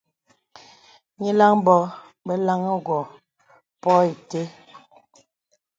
Nīləŋ 1.21 1.53
bǒ 1.65 1.77
bə 2.25 2.33
laŋhi 2.45 2.75
gô 2.87 2.99
pô 3.81 3.91
itə. 4.11 4.41